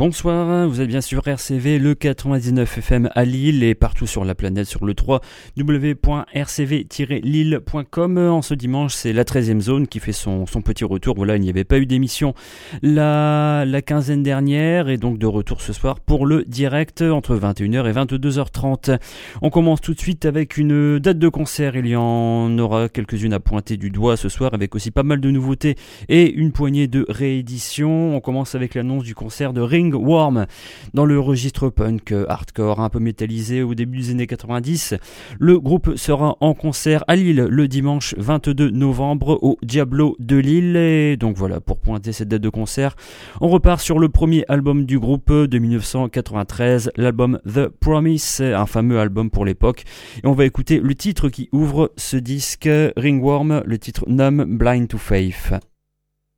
[0.00, 4.34] Bonsoir, vous êtes bien sur RCV, le 99 FM à Lille et partout sur la
[4.34, 5.20] planète sur le 3
[5.58, 8.16] www.rcv-lille.com.
[8.16, 11.16] En ce dimanche, c'est la 13e zone qui fait son, petit retour.
[11.16, 12.32] Voilà, il n'y avait pas eu d'émission
[12.80, 17.86] la, la quinzaine dernière et donc de retour ce soir pour le direct entre 21h
[17.86, 18.98] et 22h30.
[19.42, 21.76] On commence tout de suite avec une date de concert.
[21.76, 25.20] Il y en aura quelques-unes à pointer du doigt ce soir avec aussi pas mal
[25.20, 25.76] de nouveautés
[26.08, 28.16] et une poignée de rééditions.
[28.16, 30.46] On commence avec l'annonce du concert de Ring Warm
[30.94, 34.94] dans le registre punk hardcore un peu métallisé au début des années 90.
[35.38, 40.76] Le groupe sera en concert à Lille le dimanche 22 novembre au Diablo de Lille.
[40.76, 42.96] Et donc voilà, pour pointer cette date de concert,
[43.40, 48.98] on repart sur le premier album du groupe de 1993, l'album The Promise, un fameux
[48.98, 49.84] album pour l'époque.
[50.22, 54.88] Et on va écouter le titre qui ouvre ce disque, Ringworm, le titre Numb Blind
[54.88, 55.52] to Faith.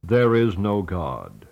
[0.06, 1.46] There is no God.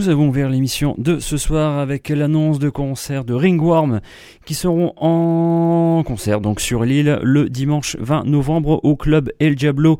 [0.00, 4.00] Nous avons ouvert l'émission de ce soir avec l'annonce de concert de Ringworm
[4.46, 9.98] qui seront en concert donc sur l'île le dimanche 20 novembre au club El Diablo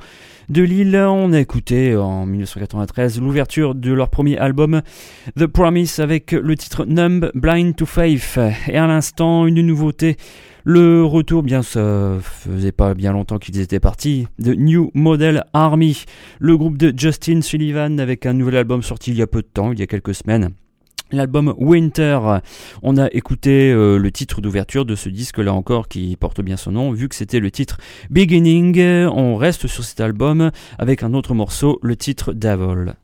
[0.50, 0.96] de Lille.
[0.96, 4.82] On a écouté en 1993 l'ouverture de leur premier album
[5.38, 8.38] The Promise avec le titre Numb Blind to Faith
[8.68, 10.16] et à l'instant une nouveauté
[10.64, 16.04] le retour, bien, ça faisait pas bien longtemps qu'ils étaient partis, de New Model Army,
[16.38, 19.46] le groupe de Justin Sullivan avec un nouvel album sorti il y a peu de
[19.46, 20.50] temps, il y a quelques semaines.
[21.12, 22.20] L'album Winter,
[22.82, 26.56] on a écouté euh, le titre d'ouverture de ce disque là encore qui porte bien
[26.56, 27.78] son nom, vu que c'était le titre
[28.10, 32.94] Beginning, on reste sur cet album avec un autre morceau, le titre Devil.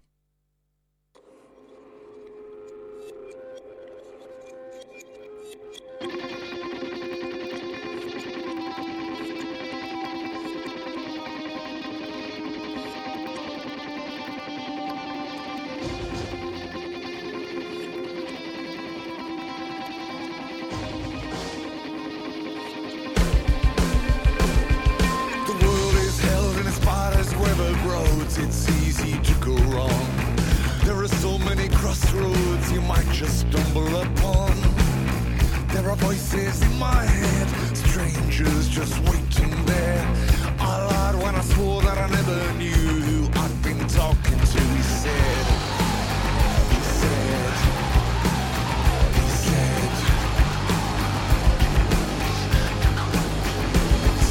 [33.16, 34.52] just stumble upon.
[35.68, 40.06] There are voices in my head, strangers just waiting there.
[40.58, 44.60] I lied when I swore that I never knew who I'd been talking to.
[44.60, 45.46] He said,
[46.72, 47.54] he said,
[49.16, 49.92] he said.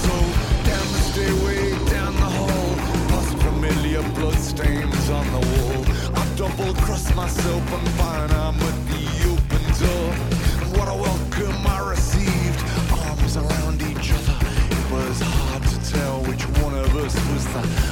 [0.03, 0.13] So
[0.69, 2.75] down the stairway, down the hall,
[3.09, 5.84] past familiar bloodstains on the wall
[6.35, 10.11] double cross myself and find I'm at the open door.
[10.61, 12.59] And what a welcome I received,
[12.91, 14.37] arms around each other.
[14.69, 17.84] It was hard to tell which one of us was the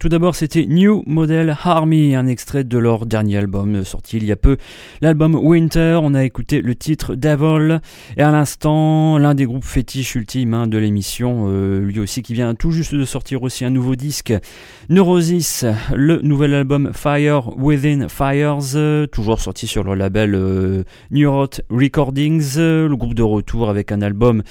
[0.00, 4.32] Tout d'abord, c'était New Model Army, un extrait de leur dernier album sorti il y
[4.32, 4.56] a peu,
[5.02, 6.00] l'album Winter.
[6.02, 7.80] On a écouté le titre Devil
[8.16, 12.32] et à l'instant, l'un des groupes fétiches ultimes hein, de l'émission, euh, lui aussi qui
[12.32, 14.32] vient tout juste de sortir aussi un nouveau disque,
[14.88, 22.56] Neurosis, le nouvel album Fire Within Fires, toujours sorti sur le label euh, Neurot Recordings,
[22.56, 24.44] le groupe de retour avec un album,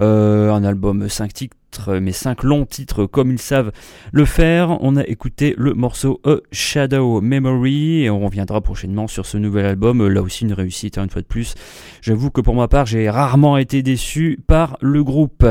[0.00, 1.56] euh, un album 5 titres
[2.00, 3.72] mes cinq longs titres comme ils savent
[4.12, 4.78] le faire.
[4.80, 9.66] On a écouté le morceau A Shadow Memory et on reviendra prochainement sur ce nouvel
[9.66, 10.06] album.
[10.06, 11.54] Là aussi une réussite, hein, une fois de plus.
[12.02, 15.46] J'avoue que pour ma part, j'ai rarement été déçu par le groupe.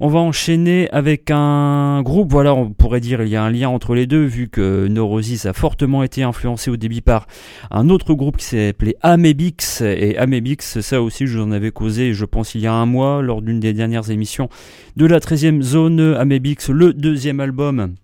[0.00, 3.68] On va enchaîner avec un groupe, voilà, on pourrait dire il y a un lien
[3.68, 7.26] entre les deux, vu que Neurosis a fortement été influencé au début par
[7.70, 9.80] un autre groupe qui s'appelait Amebix.
[9.80, 12.86] Et Amebix, ça aussi, je vous en avais causé, je pense, il y a un
[12.86, 14.48] mois, lors d'une des dernières émissions
[14.96, 17.94] de la 13e zone Amebix, le deuxième album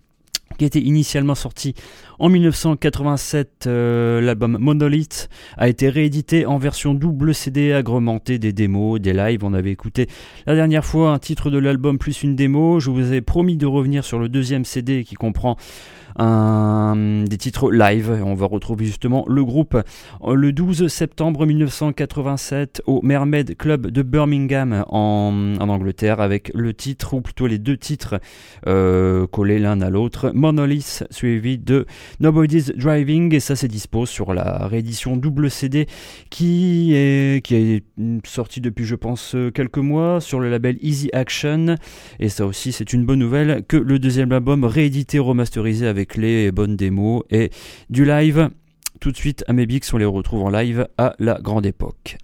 [0.58, 1.74] qui était initialement sorti
[2.18, 9.00] en 1987, euh, l'album Monolith a été réédité en version double CD agrémenté des démos,
[9.00, 9.42] des lives.
[9.42, 10.06] On avait écouté
[10.46, 12.78] la dernière fois un titre de l'album plus une démo.
[12.78, 15.56] Je vous avais promis de revenir sur le deuxième CD qui comprend
[16.18, 18.22] des titres live.
[18.24, 19.80] On va retrouver justement le groupe.
[20.26, 27.20] Le 12 septembre 1987 au Mermaid Club de Birmingham en, Angleterre avec le titre, ou
[27.20, 28.20] plutôt les deux titres
[28.66, 31.86] euh, collés l'un à l'autre, Monolith suivi de
[32.18, 33.34] Nobody's Driving.
[33.34, 35.86] Et ça c'est dispo sur la réédition double CD
[36.28, 37.84] qui est, qui est
[38.24, 41.76] sortie depuis je pense quelques mois sur le label Easy Action.
[42.18, 46.44] Et ça aussi c'est une bonne nouvelle que le deuxième album réédité remasterisé avec clés
[46.44, 47.50] et bonnes démos et
[47.88, 48.50] du live.
[49.00, 52.18] Tout de suite, à Mebix, on les retrouve en live à la grande époque.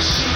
[0.00, 0.29] Yes.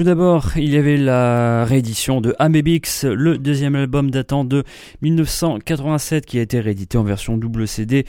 [0.00, 4.64] Tout d'abord, il y avait la réédition de Amebix, le deuxième album datant de
[5.02, 8.06] 1987 qui a été réédité en version double CD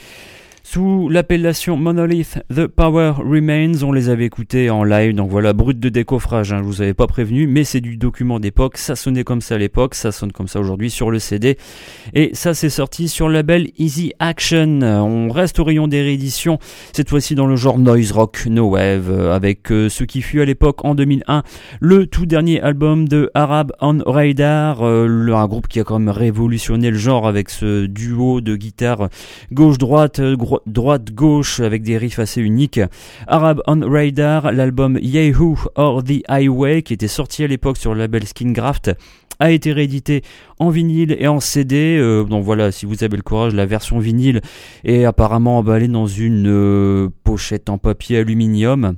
[0.71, 5.77] sous l'appellation Monolith The Power Remains, on les avait écoutés en live, donc voilà, brut
[5.77, 9.25] de décoffrage, hein, je vous avais pas prévenu, mais c'est du document d'époque, ça sonnait
[9.25, 11.57] comme ça à l'époque, ça sonne comme ça aujourd'hui sur le CD,
[12.13, 14.79] et ça c'est sorti sur le label Easy Action.
[14.81, 16.57] On reste au rayon des rééditions,
[16.93, 20.45] cette fois-ci dans le genre noise rock, no wave, avec euh, ce qui fut à
[20.45, 21.43] l'époque en 2001
[21.81, 26.07] le tout dernier album de Arab on Radar, euh, un groupe qui a quand même
[26.07, 29.09] révolutionné le genre avec ce duo de guitare
[29.51, 30.21] gauche-droite,
[30.65, 32.79] droite-gauche avec des riffs assez uniques.
[33.27, 37.99] Arab on Radar, l'album Yahoo or the Highway qui était sorti à l'époque sur le
[37.99, 38.91] label Skingraft
[39.39, 40.21] a été réédité
[40.59, 41.97] en vinyle et en CD.
[41.97, 44.41] Euh, donc voilà, si vous avez le courage, la version vinyle
[44.83, 48.95] est apparemment emballée dans une euh, pochette en papier aluminium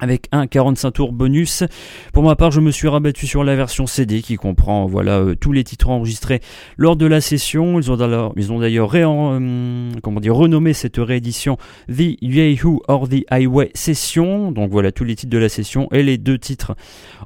[0.00, 1.64] avec un 45 tours bonus.
[2.12, 5.34] Pour ma part, je me suis rabattu sur la version CD qui comprend voilà euh,
[5.34, 6.40] tous les titres enregistrés
[6.76, 7.80] lors de la session.
[7.80, 11.56] Ils ont d'ailleurs euh, comment dire renommé cette réédition
[11.88, 14.52] The Yahoo or the Highway Session.
[14.52, 16.74] Donc voilà tous les titres de la session et les deux titres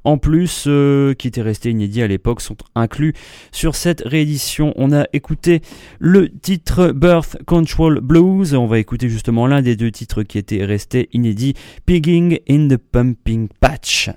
[0.04, 3.14] en plus euh, qui étaient restés inédits à l'époque sont inclus
[3.52, 4.72] sur cette réédition.
[4.76, 5.60] On a écouté
[5.98, 8.54] le titre Birth Control Blues.
[8.54, 11.54] On va écouter justement l'un des deux titres qui étaient restés inédits,
[11.86, 14.08] Pigging in the pumping patch.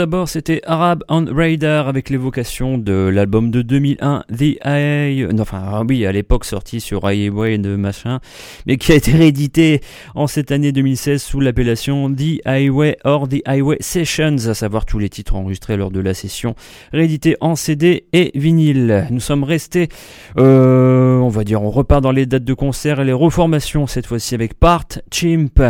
[0.00, 5.82] D'abord, c'était Arab on Radar avec l'évocation de l'album de 2001, The Eye, enfin, ah
[5.86, 8.20] oui, à l'époque sorti sur Highway de machin,
[8.64, 9.82] mais qui a été réédité
[10.14, 14.98] en cette année 2016 sous l'appellation The Highway or The Highway Sessions, à savoir tous
[14.98, 16.54] les titres enregistrés lors de la session,
[16.94, 19.06] réédité en CD et vinyle.
[19.10, 19.90] Nous sommes restés,
[20.38, 24.06] euh, on va dire, on repart dans les dates de concert et les reformations, cette
[24.06, 25.62] fois-ci avec Part Chimp,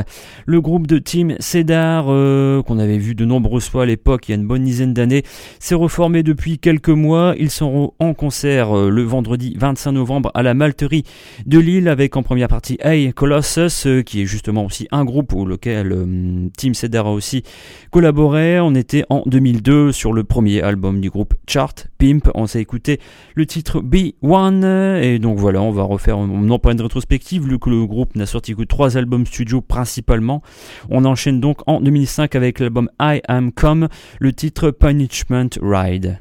[0.47, 4.33] le groupe de Team Cedar, euh, qu'on avait vu de nombreuses fois à l'époque il
[4.33, 5.23] y a une bonne dizaine d'années,
[5.59, 7.35] s'est reformé depuis quelques mois.
[7.39, 11.05] Ils seront en concert euh, le vendredi 25 novembre à la Malterie
[11.47, 15.33] de Lille avec en première partie Hey Colossus, euh, qui est justement aussi un groupe
[15.33, 17.43] auquel euh, Team Cedar a aussi
[17.91, 18.61] collaboré.
[18.61, 22.31] On était en 2002 sur le premier album du groupe Chart Pimp.
[22.35, 22.99] On s'est écouté
[23.35, 27.71] le titre B1 et donc voilà, on va refaire non pas une rétrospective, vu que
[27.71, 30.43] le groupe n'a sorti que trois albums studio principalement.
[30.89, 33.89] On enchaîne donc en 2005 avec l'album I Am Come
[34.19, 36.21] le titre Punishment Ride.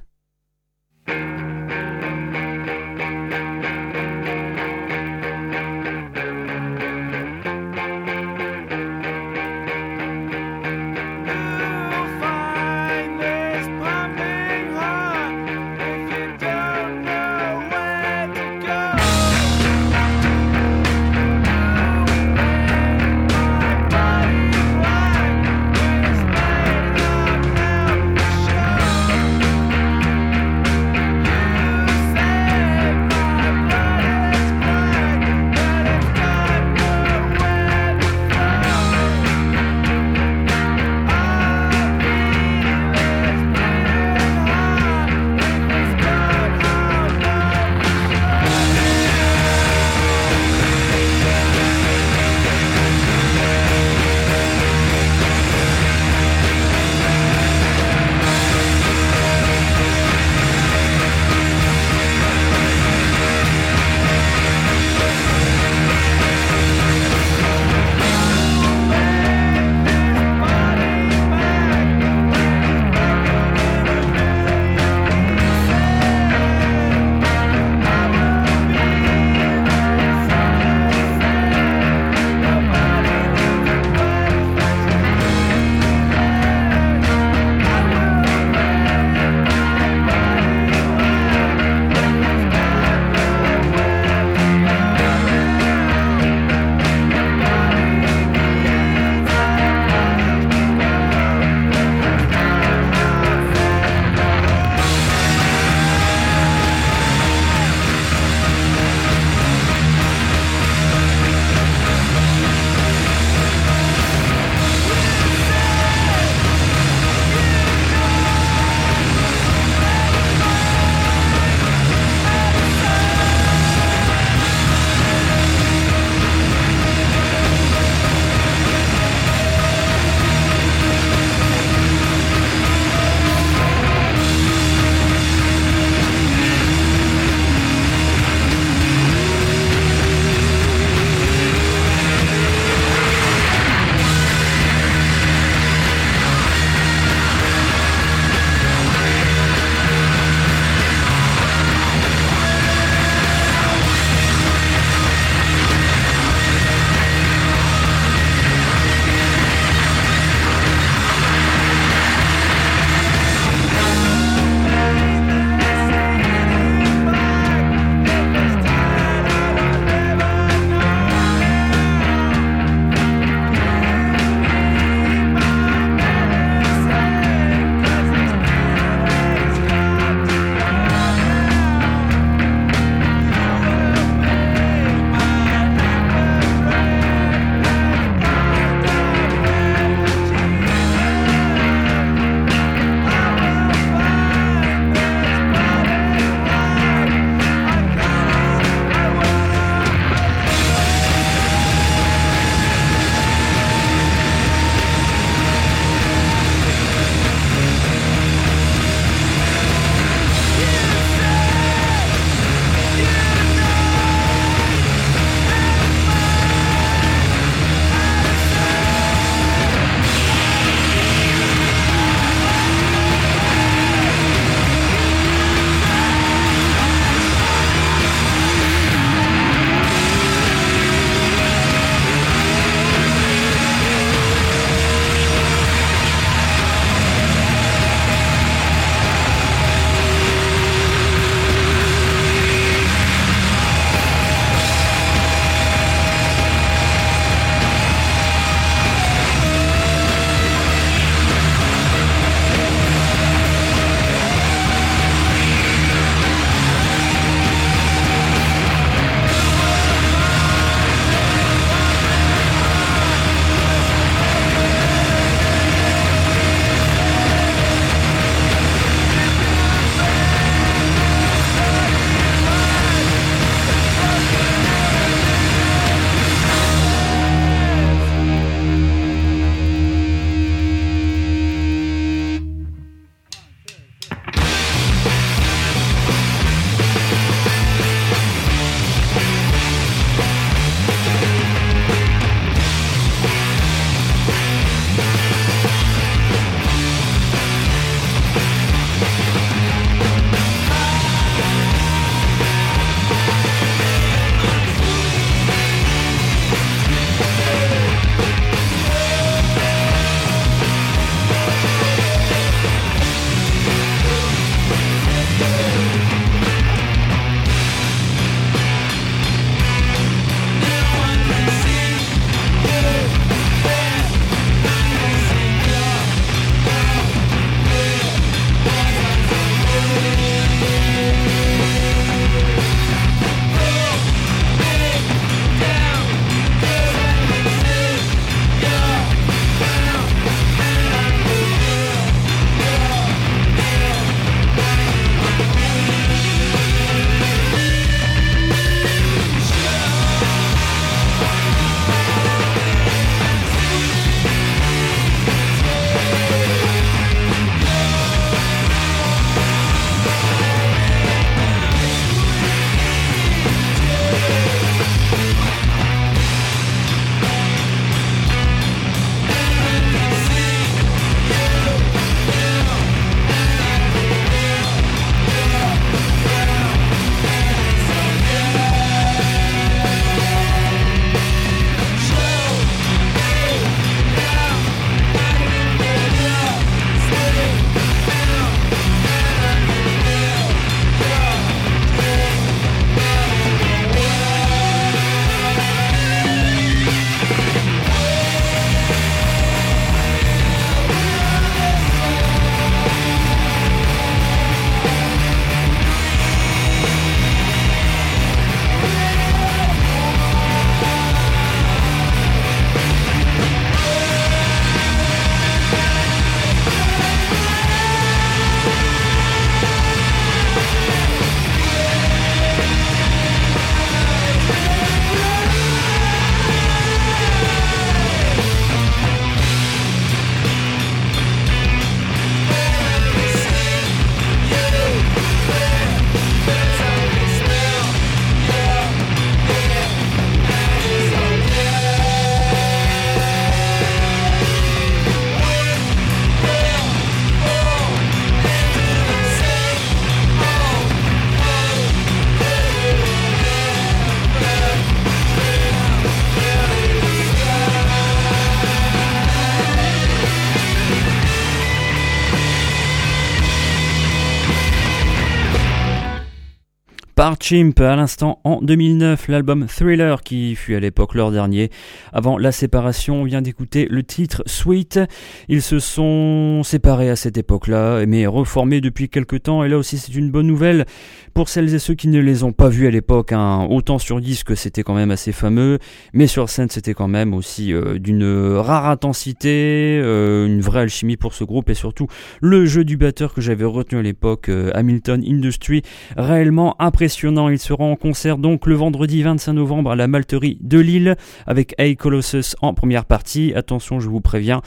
[467.52, 471.72] À l'instant en 2009, l'album Thriller qui fut à l'époque leur dernier.
[472.14, 475.00] Avant la séparation, on vient d'écouter le titre Sweet.
[475.48, 479.64] Ils se sont séparés à cette époque-là, mais reformés depuis quelques temps.
[479.64, 480.86] Et là aussi, c'est une bonne nouvelle
[481.34, 483.32] pour celles et ceux qui ne les ont pas vus à l'époque.
[483.32, 483.66] Hein.
[483.68, 485.80] Autant sur disque, c'était quand même assez fameux,
[486.14, 491.18] mais sur scène, c'était quand même aussi euh, d'une rare intensité, euh, une vraie alchimie
[491.18, 492.06] pour ce groupe et surtout
[492.42, 495.82] le jeu du batteur que j'avais retenu à l'époque, euh, Hamilton Industry,
[496.16, 497.39] réellement impressionnant.
[497.48, 501.16] Il sera en concert donc le vendredi 25 novembre à la Malterie de Lille
[501.48, 503.54] avec A Colossus en première partie.
[503.56, 504.62] Attention, je vous préviens,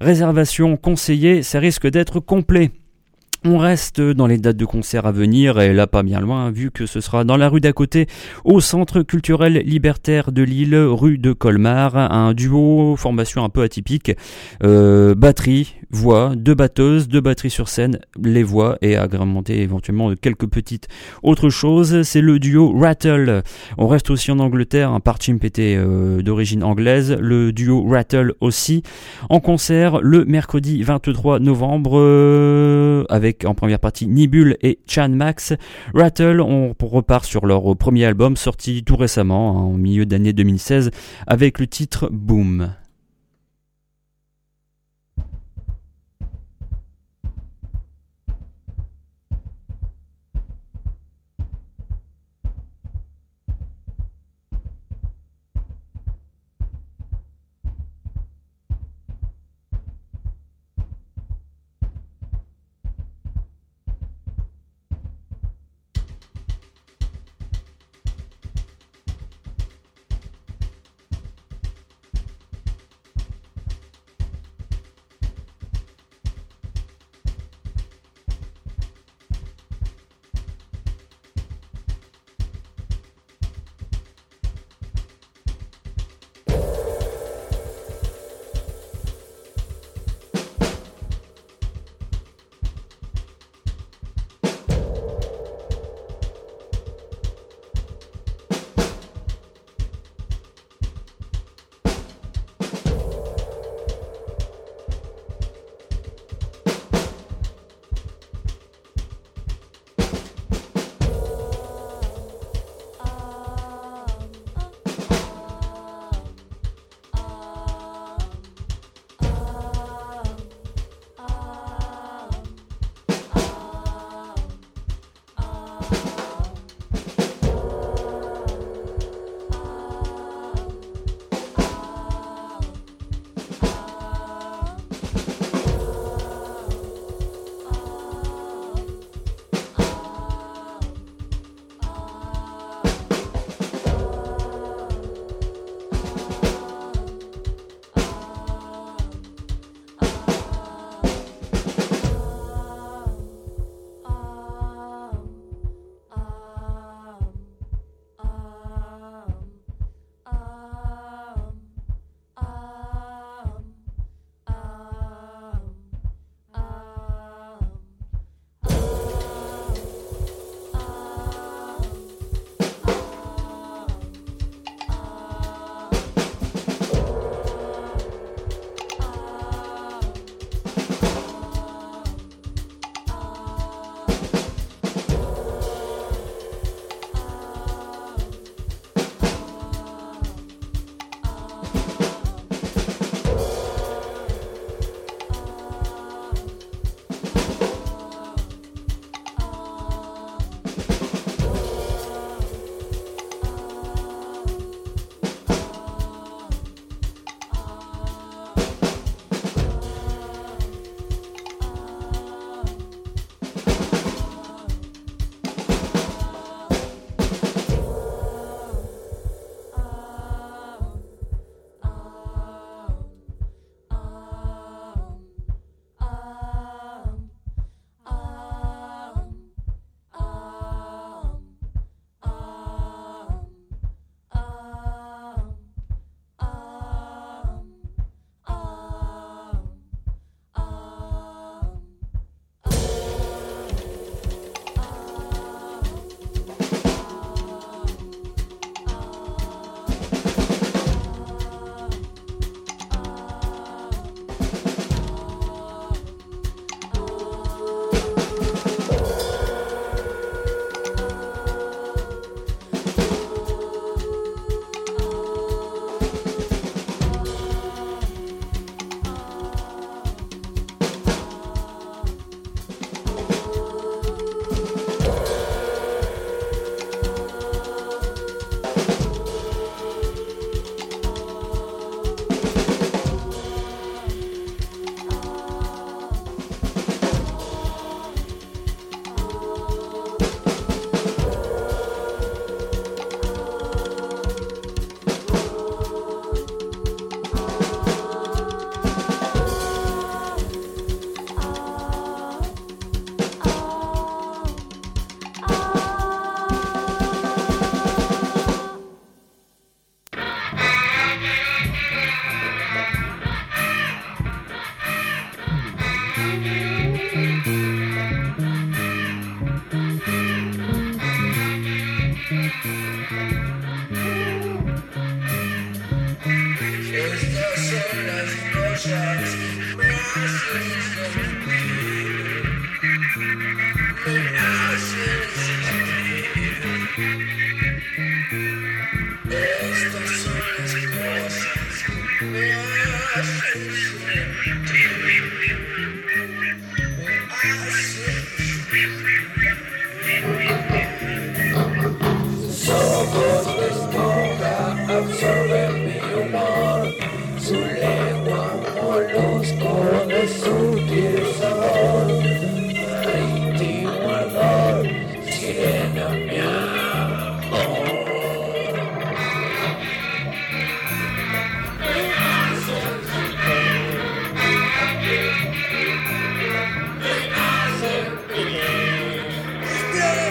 [0.00, 2.70] réservation conseillée, ça risque d'être complet.
[3.46, 6.70] On reste dans les dates de concert à venir, et là pas bien loin, vu
[6.70, 8.06] que ce sera dans la rue d'à côté,
[8.42, 14.12] au Centre culturel libertaire de Lille, rue de Colmar, un duo, formation un peu atypique,
[14.62, 20.14] euh, batterie, voix, deux batteuses, deux batteries sur scène, les voix, et agrémenté éventuellement de
[20.14, 20.88] quelques petites
[21.22, 23.42] autres choses, c'est le duo Rattle.
[23.76, 28.82] On reste aussi en Angleterre, un Parchimp était euh, d'origine anglaise, le duo Rattle aussi,
[29.28, 35.54] en concert le mercredi 23 novembre, euh, avec en première partie Nibul et Chan Max.
[35.94, 40.90] Rattle, on repart sur leur premier album sorti tout récemment, en hein, milieu d'année 2016,
[41.26, 42.70] avec le titre Boom.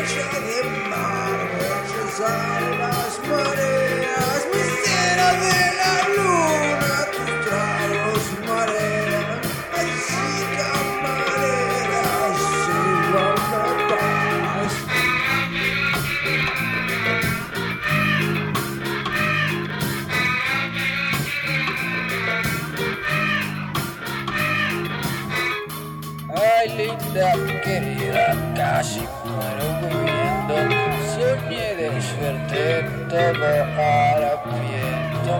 [0.03, 3.72] Picture him on, which is all money.
[33.39, 34.83] dejar a pie.
[35.25, 35.35] Yo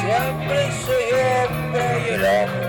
[0.00, 2.65] siempre soy hombre y el hombre.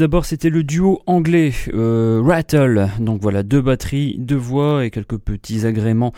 [0.00, 2.88] D'abord, c'était le duo anglais euh, Rattle.
[3.00, 6.14] Donc voilà, deux batteries, deux voix et quelques petits agréments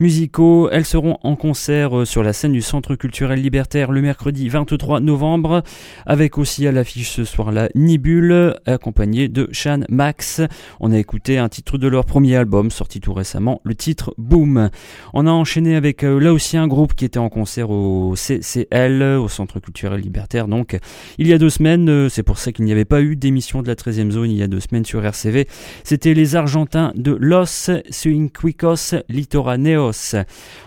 [0.00, 0.70] musicaux.
[0.70, 5.00] Elles seront en concert euh, sur la scène du Centre culturel libertaire le mercredi 23
[5.00, 5.62] novembre,
[6.06, 10.40] avec aussi à l'affiche ce soir-là Nibule, accompagné de Shan Max.
[10.80, 14.70] On a écouté un titre de leur premier album, sorti tout récemment, le titre Boom.
[15.12, 19.02] On a enchaîné avec euh, là aussi un groupe qui était en concert au CCL,
[19.02, 20.48] au Centre culturel libertaire.
[20.48, 20.78] Donc
[21.18, 23.68] il y a deux semaines, c'est pour ça qu'il n'y avait pas eu émission de
[23.68, 25.46] la 13e zone il y a deux semaines sur RCV.
[25.84, 30.16] C'était les Argentins de Los Suinquicos Litoraneos.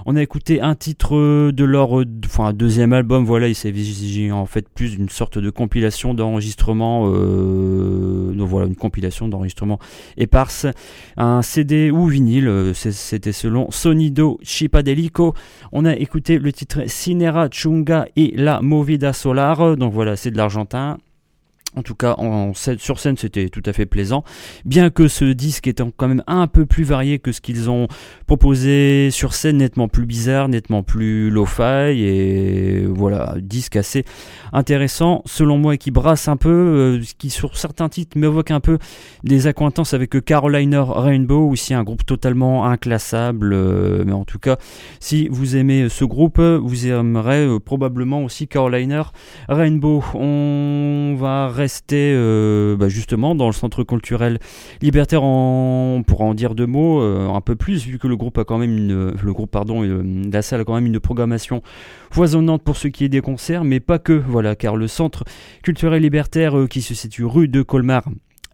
[0.06, 1.92] On a écouté un titre de leur
[2.26, 3.26] enfin, deuxième album.
[3.26, 7.12] Voilà, il s'agit en fait plus d'une sorte de compilation d'enregistrement.
[7.14, 9.80] Euh, voilà, une compilation d'enregistrement
[10.18, 10.66] éparse.
[11.18, 15.34] Un CD ou vinyle, c'était selon Sonido Chipadelico.
[15.72, 19.78] On a écouté le titre Cinera Chunga et la Movida Solar.
[19.78, 20.98] Donc voilà, c'est de l'argentin.
[21.76, 22.18] En tout cas,
[22.78, 24.24] sur scène, c'était tout à fait plaisant.
[24.66, 27.88] Bien que ce disque étant quand même un peu plus varié que ce qu'ils ont
[28.26, 34.04] proposé sur scène, nettement plus bizarre, nettement plus lo-fi, et voilà, disque assez
[34.52, 38.80] intéressant, selon moi, qui brasse un peu, euh, qui sur certains titres m'évoque un peu
[39.24, 44.58] des acquaintances avec Carolina Rainbow, aussi un groupe totalement inclassable, euh, mais en tout cas,
[45.00, 49.12] si vous aimez ce groupe, vous aimerez euh, probablement aussi Carolina
[49.48, 50.04] Rainbow.
[50.16, 54.40] On va rester euh, bah, justement dans le centre culturel
[54.82, 58.38] libertaire en, pour en dire deux mots euh, un peu plus vu que le groupe
[58.38, 60.02] a quand même une le groupe pardon euh,
[60.32, 61.62] la salle a quand même une programmation
[62.12, 65.24] foisonnante pour ce qui est des concerts mais pas que voilà car le centre
[65.62, 68.04] culturel libertaire qui se situe rue de Colmar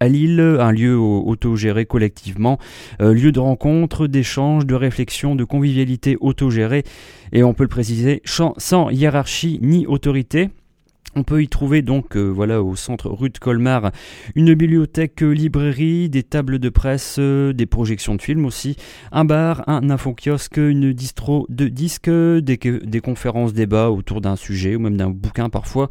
[0.02, 2.60] à Lille, un lieu autogéré collectivement,
[3.00, 6.84] lieu de rencontre, d'échange, de réflexion, de convivialité autogérée,
[7.32, 10.50] et on peut le préciser, sans hiérarchie ni autorité.
[11.18, 13.94] On peut y trouver donc, euh, voilà, au centre rue de Colmar,
[14.36, 18.76] une bibliothèque euh, librairie, des tables de presse, euh, des projections de films aussi,
[19.14, 22.58] un bar, un info-kiosque, une distro de disques, des,
[23.02, 25.90] conférences débats autour d'un sujet ou même d'un bouquin parfois,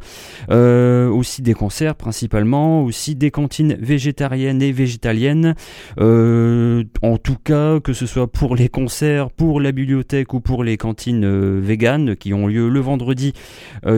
[0.49, 5.55] aussi des concerts principalement, aussi des cantines végétariennes et végétaliennes.
[5.97, 10.77] en tout cas, que ce soit pour les concerts, pour la bibliothèque ou pour les
[10.77, 13.33] cantines véganes qui ont lieu le vendredi,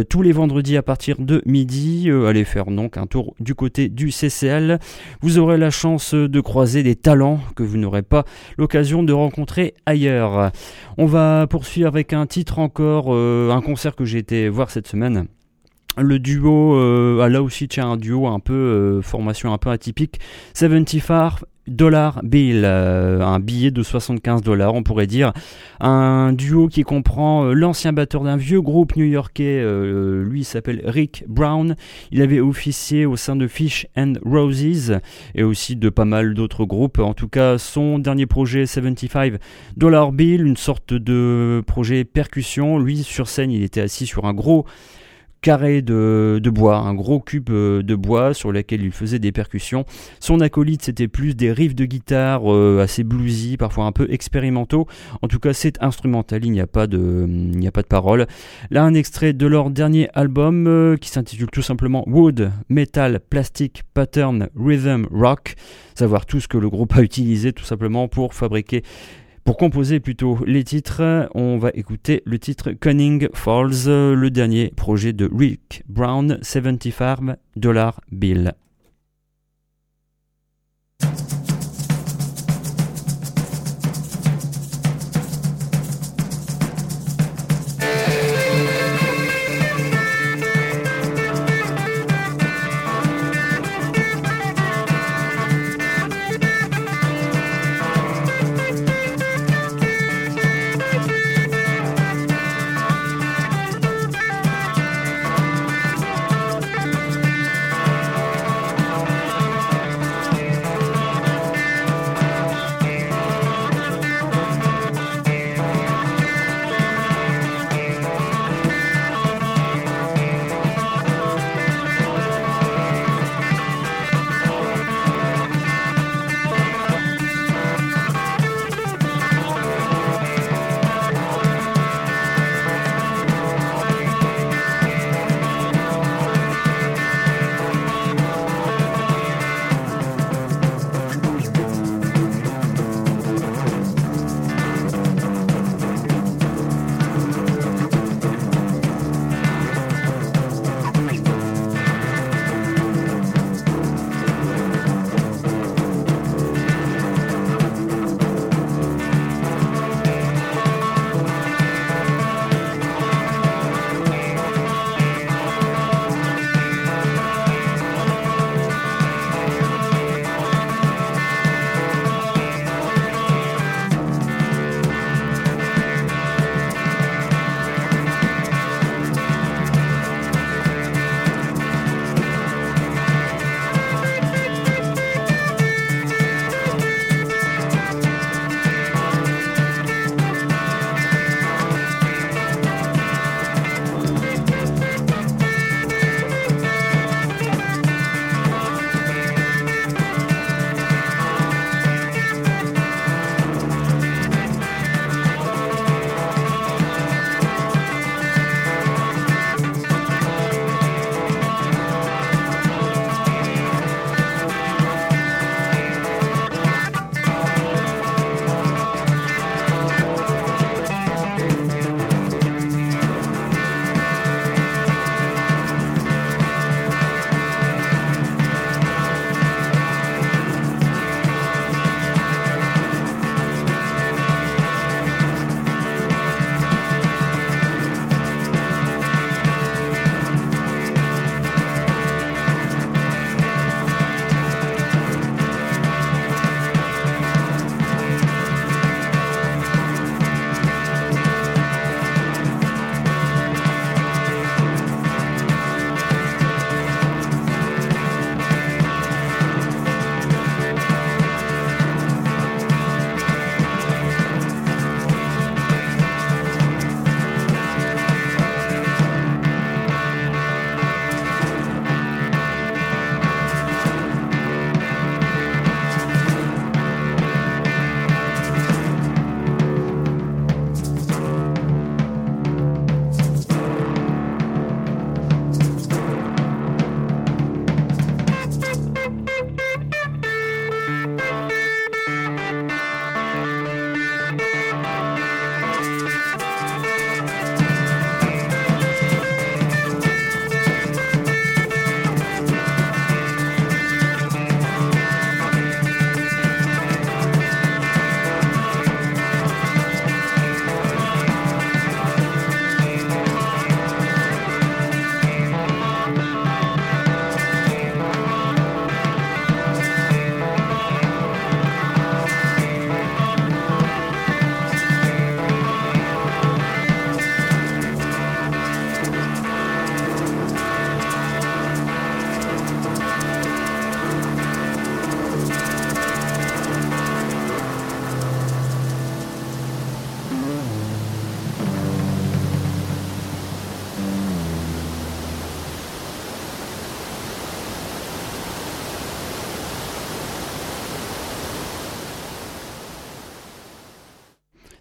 [0.10, 2.10] tous les vendredis à partir de midi.
[2.10, 4.80] Euh, allez faire donc un tour du côté du CCL.
[5.22, 8.26] Vous aurez la chance de croiser des talents que vous n'aurez pas
[8.58, 10.52] l'occasion de rencontrer ailleurs.
[10.98, 14.88] On va poursuivre avec un titre encore, euh, un concert que j'ai été voir cette
[14.88, 15.28] semaine.
[15.98, 20.20] Le duo, euh, ah, là aussi tiens un duo un peu formation un peu atypique,
[20.54, 25.34] 75 dollar bill, euh, un billet de 75 dollars, on pourrait dire.
[25.80, 31.26] Un duo qui comprend euh, l'ancien batteur d'un vieux groupe new-yorkais, euh, lui s'appelle Rick
[31.28, 31.76] Brown.
[32.12, 35.00] Il avait officié au sein de Fish and Roses
[35.36, 37.00] et aussi de pas mal d'autres groupes.
[37.00, 39.38] En tout cas, son dernier projet 75
[39.76, 42.80] dollar bill, une sorte de projet percussion.
[42.80, 44.66] Lui sur scène, il était assis sur un gros
[45.42, 49.86] carré de, bois, un gros cube euh, de bois sur lequel il faisait des percussions.
[50.20, 54.88] Son acolyte, c'était plus des riffs de guitare euh, assez bluesy, parfois un peu expérimentaux.
[55.22, 57.88] En tout cas, c'est instrumental, il n'y a pas de, il n'y a pas de
[57.88, 58.28] parole.
[58.72, 63.84] Là, un extrait de leur dernier album euh, qui s'intitule tout simplement Wood, Metal, Plastic,
[63.94, 65.56] Pattern, Rhythm, Rock.
[65.96, 68.84] Savoir tout ce que le groupe a utilisé tout simplement pour fabriquer
[69.48, 75.14] pour composer plutôt les titres, on va écouter le titre Cunning Falls, le dernier projet
[75.14, 78.56] de Rick Brown, 70 Farm Dollar Bill.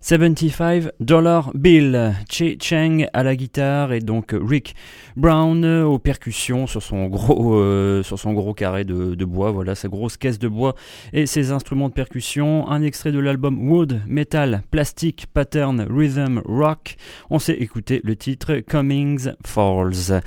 [0.06, 4.76] 75 Dollar Bill, Che Cheng à la guitare et donc Rick
[5.16, 8.04] Brown aux percussions sur son gros, euh,
[8.56, 10.76] carré de, bois, voilà sa grosse caisse de bois
[11.12, 12.68] et ses instruments de percussion.
[12.68, 16.94] Un extrait de l'album Wood, Metal, Plastic, Pattern, Rhythm, Rock.
[17.28, 20.22] On s'est écouté le titre Cummings Falls.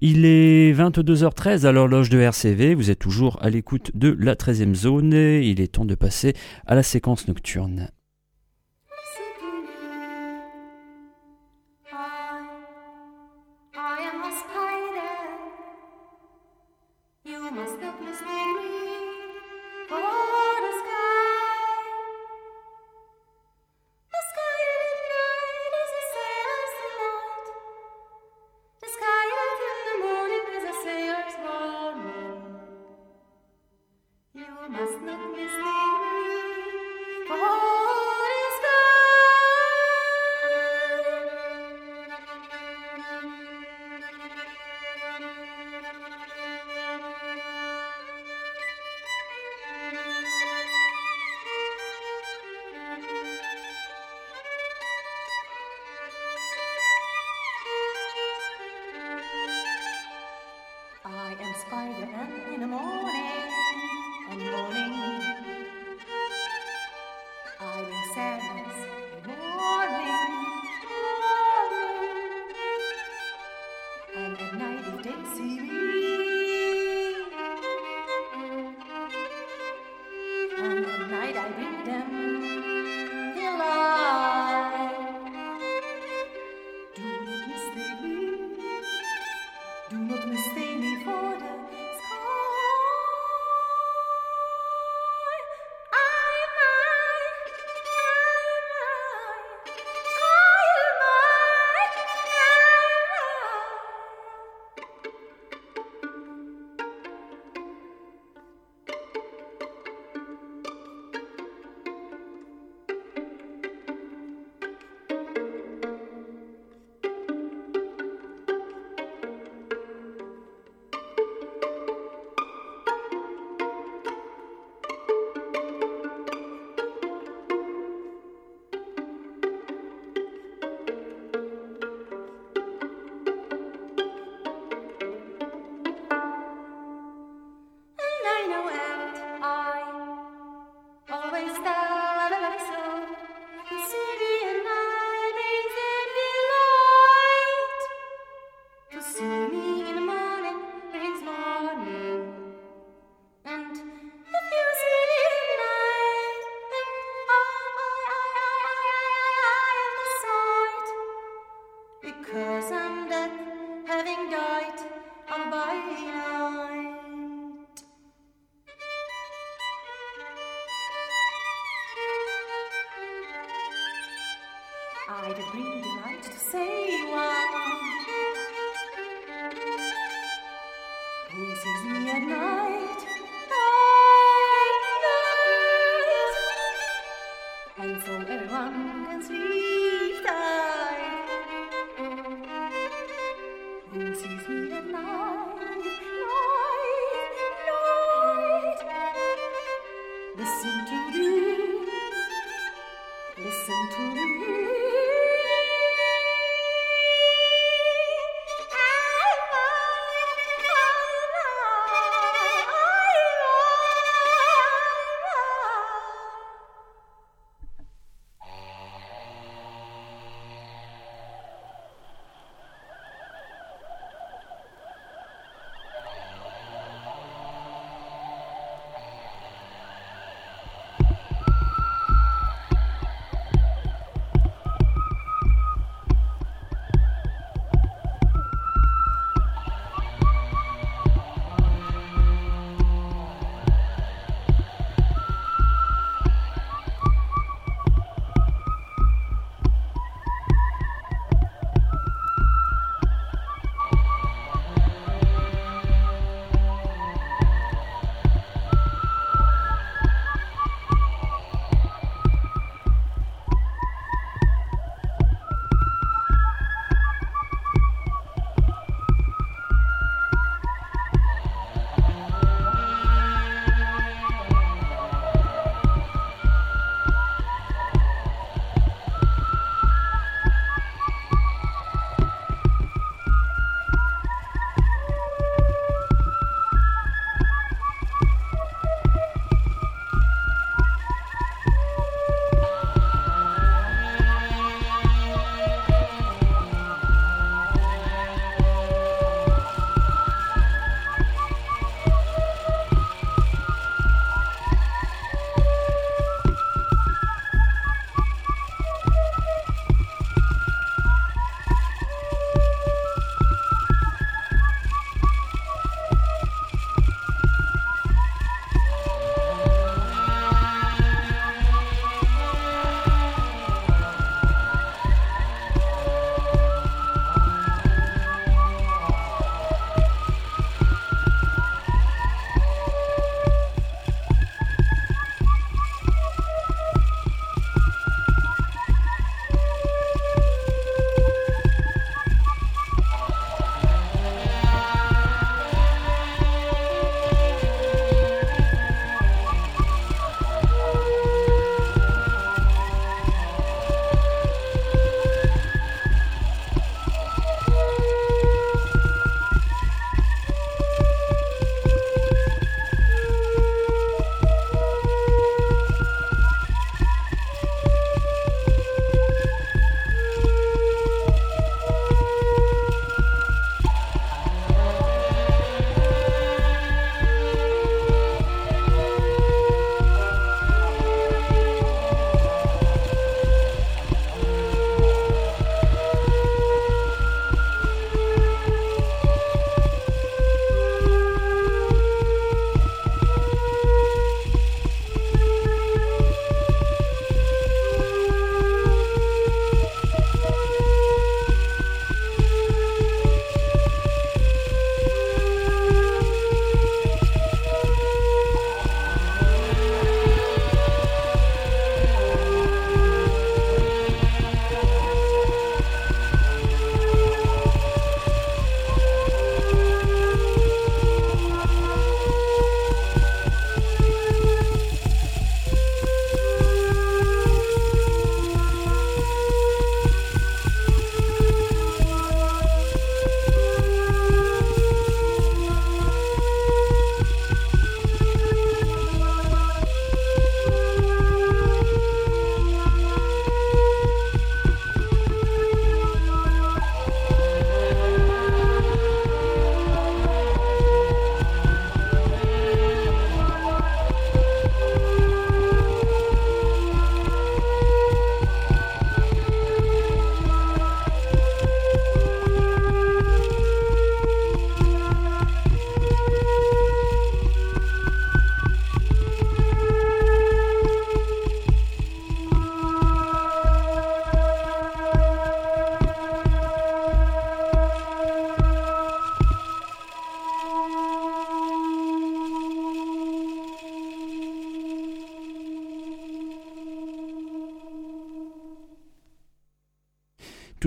[0.00, 4.74] Il est 22h13 à l'horloge de RCV, vous êtes toujours à l'écoute de la 13e
[4.74, 6.32] zone et il est temps de passer
[6.66, 7.90] à la séquence nocturne.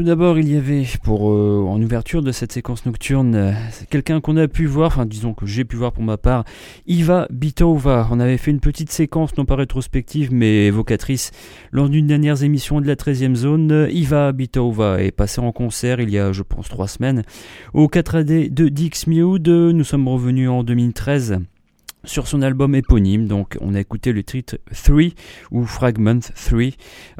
[0.01, 3.51] Tout d'abord, il y avait, pour euh, en ouverture de cette séquence nocturne, euh,
[3.91, 6.43] quelqu'un qu'on a pu voir, enfin disons que j'ai pu voir pour ma part,
[6.87, 8.07] Iva Bitova.
[8.09, 11.29] On avait fait une petite séquence, non pas rétrospective, mais évocatrice,
[11.71, 13.89] lors d'une dernière émission de la 13e zone.
[13.91, 17.21] Iva Bitova est passée en concert il y a, je pense, trois semaines,
[17.75, 19.49] au 4AD de Dixmude.
[19.49, 21.41] Nous sommes revenus en 2013
[22.03, 23.27] sur son album éponyme.
[23.27, 25.01] Donc on a écouté le titre 3
[25.51, 26.59] ou Fragment 3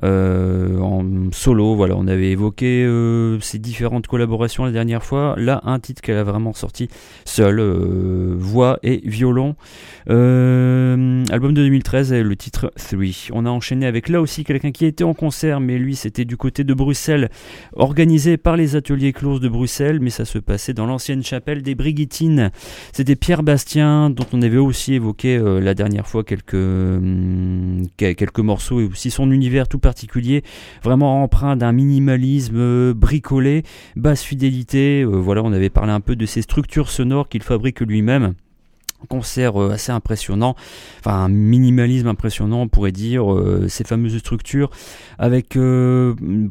[0.04, 1.76] euh, en solo.
[1.76, 5.36] Voilà, on avait évoqué euh, ses différentes collaborations la dernière fois.
[5.38, 6.88] Là, un titre qu'elle a vraiment sorti
[7.26, 9.56] seule, euh, voix et violon.
[10.10, 13.02] Euh, album de 2013, le titre 3.
[13.34, 16.38] On a enchaîné avec là aussi quelqu'un qui était en concert, mais lui c'était du
[16.38, 17.30] côté de Bruxelles,
[17.74, 21.76] organisé par les ateliers closes de Bruxelles, mais ça se passait dans l'ancienne chapelle des
[21.76, 22.52] Brigitines.
[22.94, 28.40] C'était Pierre Bastien, dont on avait aussi évoqué euh, la dernière fois quelques, hum, quelques
[28.40, 30.44] morceaux et aussi son univers tout particulier,
[30.84, 33.64] vraiment empreint d'un minimalisme euh, bricolé,
[33.96, 35.02] basse fidélité.
[35.02, 38.34] Euh, voilà, on avait parlé un peu de ces structures sonores qu'il fabrique lui-même
[39.10, 40.56] concert assez impressionnant,
[41.00, 43.26] enfin un minimalisme impressionnant on pourrait dire,
[43.68, 44.70] ces fameuses structures
[45.18, 45.58] avec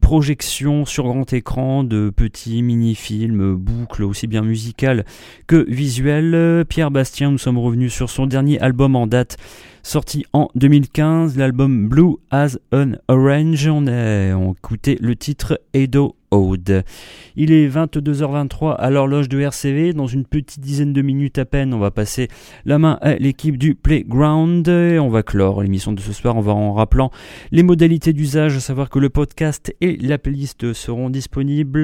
[0.01, 5.05] projection sur grand écran de petits mini-films, boucles aussi bien musicales
[5.47, 6.65] que visuelles.
[6.69, 9.37] Pierre Bastien, nous sommes revenus sur son dernier album en date
[9.83, 13.67] sorti en 2015, l'album Blue as an Orange.
[13.67, 19.93] On a écouté le titre Edo Il est 22h23 à l'horloge de RCV.
[19.95, 22.29] Dans une petite dizaine de minutes à peine, on va passer
[22.65, 24.69] la main à l'équipe du Playground.
[24.69, 27.11] On va clore l'émission de ce soir en va en rappelant
[27.51, 31.83] les modalités d'usage, à savoir que le podcast et la playlist seront disponibles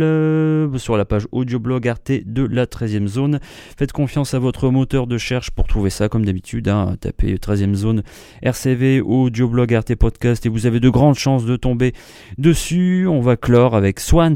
[0.79, 3.41] sur la page audioblog Arte de la 13e zone.
[3.77, 6.69] Faites confiance à votre moteur de recherche pour trouver ça comme d'habitude.
[6.69, 6.97] Hein.
[7.01, 8.03] Tapez 13e zone
[8.43, 11.95] RCV audioblog Arte podcast et vous avez de grandes chances de tomber
[12.39, 13.09] dessus.
[13.09, 14.36] On va clore avec Swan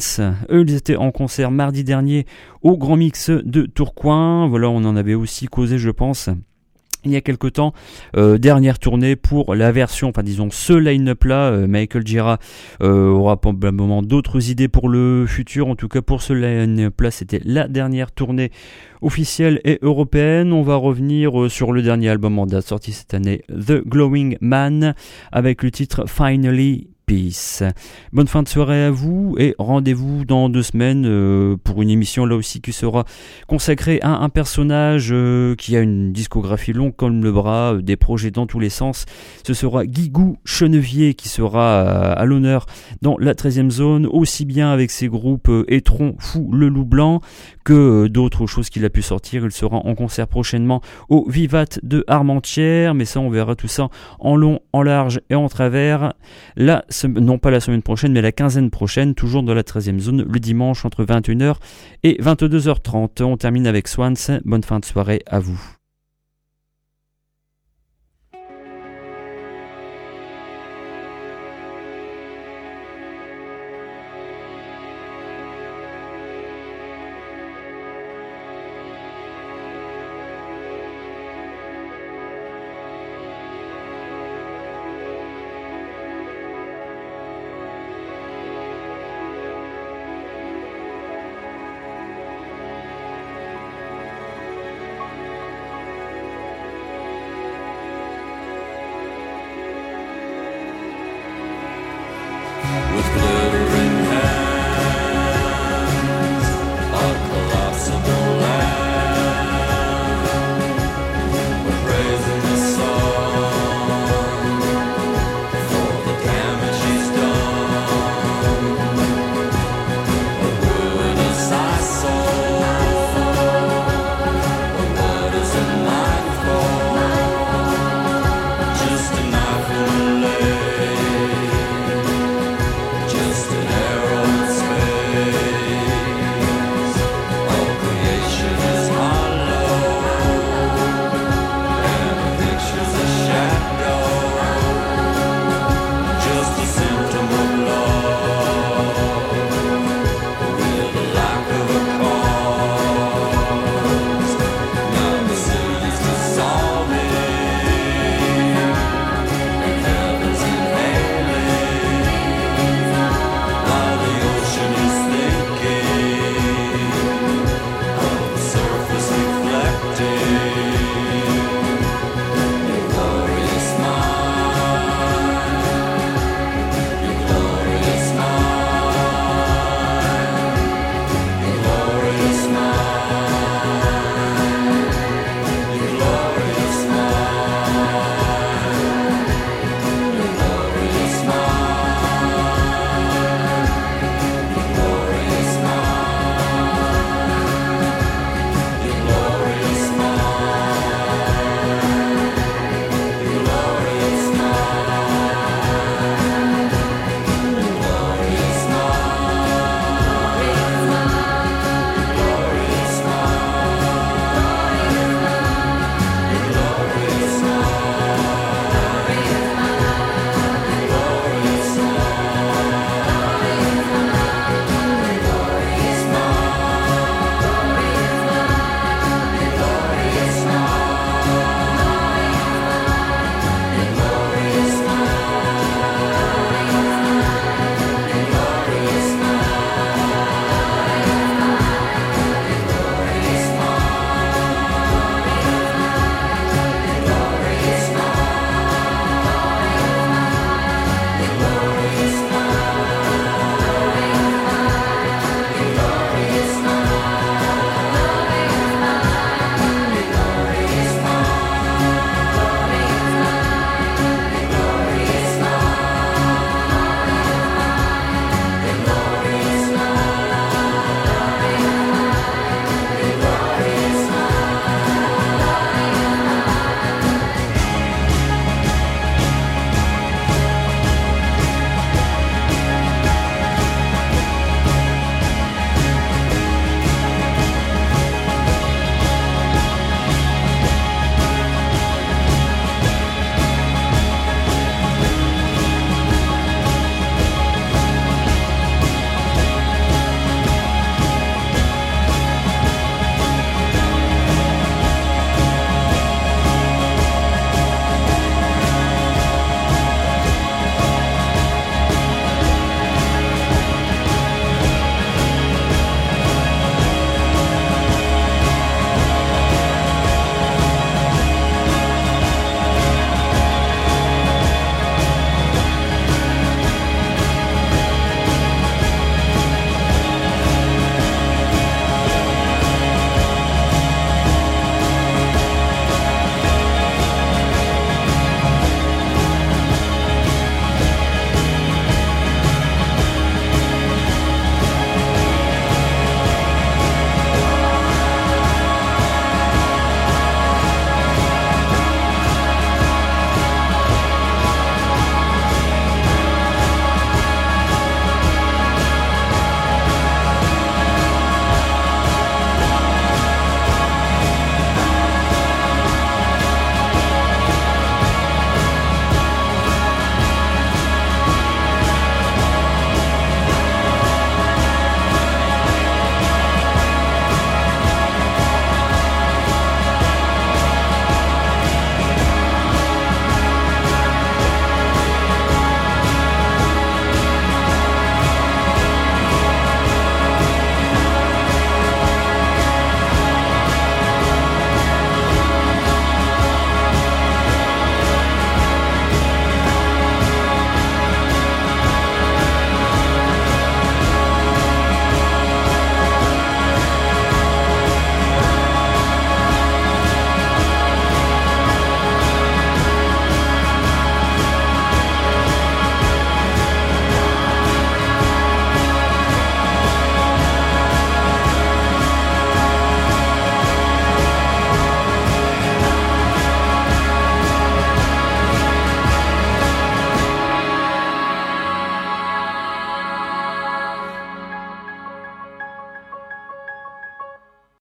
[0.51, 2.27] eux, ils étaient en concert mardi dernier
[2.63, 4.49] au Grand Mix de Tourcoing.
[4.49, 6.31] Voilà, on en avait aussi causé, je pense
[7.05, 7.73] il y a quelque temps,
[8.17, 12.39] euh, dernière tournée pour la version, enfin disons ce line-up là, euh, Michael Gira
[12.83, 17.11] euh, aura probablement d'autres idées pour le futur, en tout cas pour ce line-up là
[17.11, 18.51] c'était la dernière tournée
[19.01, 20.53] officielle et européenne.
[20.53, 24.95] On va revenir sur le dernier album en date sorti cette année, The Glowing Man,
[25.33, 26.90] avec le titre Finally
[28.12, 32.24] Bonne fin de soirée à vous et rendez-vous dans deux semaines euh, pour une émission
[32.24, 33.05] là aussi qui sera
[33.49, 37.97] consacrée à un personnage euh, qui a une discographie longue comme le bras, euh, des
[37.97, 39.07] projets dans tous les sens.
[39.45, 41.81] Ce sera Guigou Chenevier qui sera
[42.12, 42.66] à l'honneur
[43.03, 47.20] dans la 13e zone, aussi bien avec ses groupes Etron, Fou, Le Loup Blanc
[47.65, 49.45] que d'autres choses qu'il a pu sortir.
[49.45, 53.89] Il sera en concert prochainement au Vivat de Armentières, mais ça on verra tout ça
[54.20, 56.15] en long, en large et en travers.
[57.09, 60.41] Non pas la semaine prochaine, mais la quinzaine prochaine, toujours dans la 13e zone, le
[60.41, 61.57] dimanche entre 21h
[62.03, 63.23] et 22h30.
[63.23, 64.15] On termine avec Swans.
[64.45, 65.80] Bonne fin de soirée à vous.